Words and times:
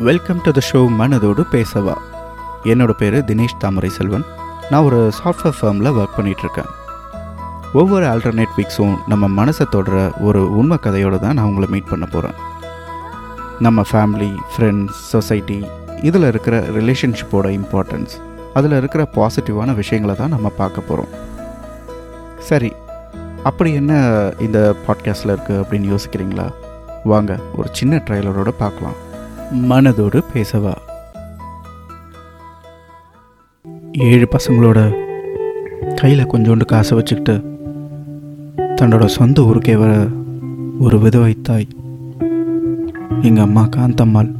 Welcome 0.00 0.40
to 0.42 0.50
the 0.50 0.60
show 0.72 0.98
மனதோடு 0.98 1.44
பேசவா. 1.52 1.94
என்னோட 2.64 2.90
பேர் 2.90 3.16
தினேஷ் 3.24 3.56
தாமரை 3.58 3.88
செல்வன் 3.88 4.24
நான் 4.70 4.82
ஒரு 4.82 5.12
சாஃப்ட்வேர் 5.24 5.56
ஃபேமில் 5.60 5.88
ஒர்க் 5.90 6.16
பண்ணிகிட்ருக்கேன் 6.16 6.70
ஒவ்வொரு 7.72 8.06
ஆல்டர்னேட் 8.06 8.54
வீக்ஸும் 8.56 8.98
நம்ம 9.06 9.44
மனசை 9.44 9.68
தொடர 9.70 10.12
ஒரு 10.20 10.54
உண்மை 10.54 10.78
கதையோடு 10.82 11.18
தான் 11.18 11.34
நான் 11.34 11.44
உங்களை 11.44 11.68
மீட் 11.70 11.88
பண்ண 11.88 12.06
போகிறேன் 12.06 12.34
நம்ம 13.58 13.82
ஃபேமிலி 13.92 14.38
ஃப்ரெண்ட்ஸ் 14.54 14.92
சொசைட்டி 14.92 15.66
இதில் 16.02 16.22
இருக்கிற 16.22 16.60
ரிலேஷன்ஷிப்போட 16.60 17.60
இம்பார்ட்டன்ஸ் 17.60 18.14
அதில் 18.54 18.72
இருக்கிற 18.72 19.08
பாசிட்டிவான 19.14 19.74
விஷயங்களை 19.74 20.16
தான் 20.16 20.28
நம்ம 20.28 20.48
பார்க்க 20.48 20.80
போகிறோம் 20.80 21.12
சரி 22.38 22.72
அப்படி 23.42 23.74
என்ன 23.74 23.92
இந்த 24.38 24.74
பாட்காஸ்டில் 24.86 25.36
இருக்குது 25.36 25.60
அப்படின்னு 25.62 25.96
யோசிக்கிறீங்களா? 25.96 26.52
வாங்க 27.04 27.38
ஒரு 27.56 27.68
சின்ன 27.72 28.02
ட்ரைலரோடு 28.10 28.48
பார்க்கலாம். 28.48 28.94
மனதோடு 29.52 30.22
பேசவா? 30.34 30.72
ஏழு 33.92 34.28
பசங்களோட 34.30 34.94
கையில் 35.94 36.26
கொஞ்சோண்டு 36.26 36.64
காசை 36.64 36.96
வச்சுக்கிட்டு 36.96 37.58
தன்னோட 38.58 39.04
சொந்த 39.04 39.42
ஊருக்கே 39.42 39.76
வர 39.76 40.06
ஒரு 40.78 40.98
விதவை 40.98 41.36
தாய் 41.42 41.68
எங்கள் 43.22 43.44
அம்மா 43.44 43.68
காந்தம்மாள். 43.76 44.34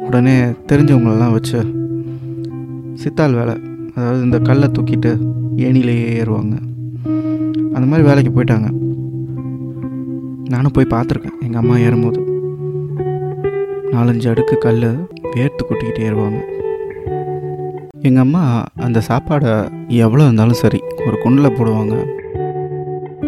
உடனே 0.00 0.40
தெரிஞ்சவங்களெல்லாம் 0.40 1.32
வச்சு 1.32 1.74
சித்தாள் 2.94 3.34
வேலை 3.34 3.60
அதாவது 3.94 4.24
இந்த 4.24 4.38
கல்லை 4.38 4.68
தூக்கிட்டு 4.68 5.32
ஏணிலேயே 5.56 6.08
ஏறுவாங்க. 6.20 6.60
அந்த 7.74 7.86
மாதிரி 7.86 8.08
வேலைக்கு 8.08 8.42
போயிட்டாங்க. 8.42 8.70
நானும் 10.48 10.72
போய் 10.72 10.90
பார்த்துருக்கேன் 10.90 11.40
எங்கள் 11.40 11.60
அம்மா 11.60 11.76
ஏறும்போது. 11.76 12.27
நாலஞ்சு 13.92 14.28
அடுக்கு 14.28 14.58
கல் 14.58 14.86
வேர்த்து 15.34 15.62
கொட்டிக்கிட்டே 15.68 16.04
இருவாங்க 16.08 16.40
எங்கள் 18.02 18.22
அம்மா 18.22 18.64
அந்த 18.76 19.02
சாப்பாடை 19.08 19.52
எவ்வளோ 19.86 20.22
இருந்தாலும் 20.22 20.60
சரி 20.62 20.80
ஒரு 21.06 21.16
குண்டில் 21.22 21.56
போடுவாங்க. 21.58 21.94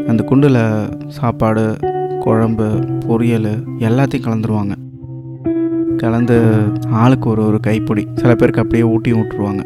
அந்த 0.06 0.22
குண்டில் 0.22 0.58
சாப்பாடு 1.08 1.78
குழம்பு 2.20 2.66
பொரியல் 3.06 3.50
எல்லாத்தையும் 3.88 4.26
கலந்துருவாங்க. 4.26 4.74
கலந்து 5.96 6.36
ஆளுக்கு 6.90 7.28
ஒரு 7.28 7.42
ஒரு 7.46 7.60
கைப்பிடி 7.60 8.08
சில 8.14 8.34
பேருக்கு 8.34 8.60
அப்படியே 8.60 8.82
ஊட்டி 8.82 9.12
விட்டுருவாங்க. 9.12 9.62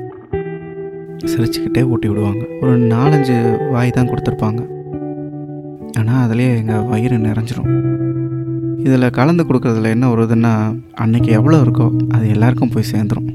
சிரிச்சுக்கிட்டே 1.32 1.82
ஊட்டி 1.82 2.08
விடுவாங்க. 2.08 2.44
ஒரு 2.60 2.78
நாலஞ்சு 2.78 3.70
வாய் 3.70 3.90
தான் 3.90 4.10
கொடுத்துருப்பாங்க. 4.10 4.62
ஆனால் 5.98 6.22
அதிலே 6.24 6.56
எங்கள் 6.56 6.84
வயிறு 6.84 7.18
நிறைஞ்சிரும். 7.18 7.70
இதில் 8.84 9.10
கலந்து 9.10 9.44
கொடுக்குறதுல 9.44 9.88
என்ன 9.88 10.06
வருதுன்னா 10.14 10.52
அன்னைக்கு 10.94 11.30
எவ்வளோ 11.32 11.58
இருக்கோ 11.58 11.86
அது 12.08 12.28
எல்லாருக்கும் 12.28 12.72
போய் 12.74 12.90
சேர்ந்துடும் 12.92 13.30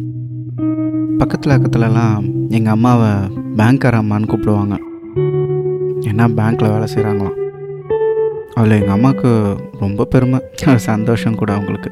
பக்கத்தில் 1.18 1.54
பக்கத்துலலாம் 1.54 2.18
எங்கள் 2.50 2.74
அம்மாவை 2.74 3.10
பேங்க்கார 3.58 3.96
அம்மான்னு 4.02 4.30
கூப்பிடுவாங்க. 4.32 4.76
ஏன்னா 6.10 6.26
பேங்க்கில் 6.38 6.74
வேலை 6.74 6.88
செய்கிறாங்களாம் 6.94 7.38
அதில் 8.54 8.78
எங்கள் 8.80 8.96
அம்மாவுக்கு 8.98 9.32
ரொம்ப 9.80 10.06
பெருமை 10.06 10.40
சந்தோஷம் 10.76 11.36
கூட 11.36 11.54
அவங்களுக்கு. 11.54 11.90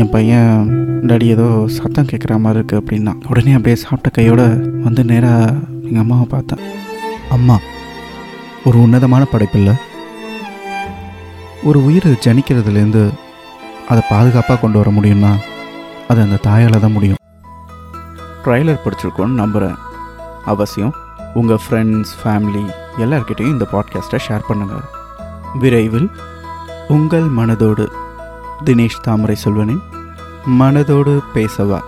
என் 0.00 0.10
பையன் 0.10 0.68
டாடி 1.08 1.26
ஏதோ 1.26 1.46
சத்தம் 1.68 2.08
கேட்குற 2.12 2.38
மாதிரி 2.38 2.58
இருக்குது 2.60 2.80
அப்படின்னா 2.80 3.12
உடனே 3.30 3.52
அப்படியே 3.52 3.76
சாப்பிட்ட 3.76 4.10
கையோடு 4.10 4.46
வந்து 4.84 5.04
நேராக 5.04 5.56
எங்கள் 5.88 6.04
அம்மாவை 6.04 6.26
பார்த்தேன் 6.26 6.62
அம்மா 7.30 7.56
ஒரு 8.64 8.76
உன்னதமான 8.80 9.24
படைப்பில்லை 9.32 9.74
ஒரு 11.64 11.84
உயிர் 11.84 12.06
ஜனிக்கிறதுலேருந்து 12.06 13.02
அதை 13.88 14.02
பாதுகாப்பாக 14.08 14.60
கொண்டு 14.60 14.78
வர 14.78 14.90
முடியும்னா 14.90 15.32
அது 16.08 16.20
அந்த 16.20 16.36
தாயால் 16.36 16.80
தான் 16.80 16.92
முடியும். 16.92 17.20
ட்ரைலர் 18.44 18.82
பிடிச்சிருக்கோன்னு 18.84 19.40
நம்புகிறேன் 19.42 19.76
அவசியம் 20.44 20.94
உங்கள் 21.34 21.62
ஃப்ரெண்ட்ஸ் 21.64 22.14
ஃபேமிலி 22.20 22.64
எல்லார்கிட்டையும் 22.98 23.54
இந்த 23.54 23.66
பாட்காஸ்ட்டை 23.72 24.20
ஷேர் 24.28 24.46
பண்ணுங்கள் 24.48 24.84
விரைவில் 25.58 26.08
உங்கள் 26.88 27.28
மனதோடு 27.38 27.86
தினேஷ் 28.64 29.02
தாமரை 29.02 29.36
செல்வனின் 29.44 29.82
மனதோடு 30.60 31.18
பேசவா. 31.34 31.80